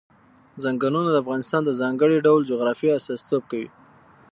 ځنګلونه 0.63 1.09
د 1.11 1.15
افغانستان 1.23 1.61
د 1.65 1.71
ځانګړي 1.81 2.17
ډول 2.27 2.41
جغرافیه 2.51 2.93
استازیتوب 2.97 3.43
کوي. 3.51 3.69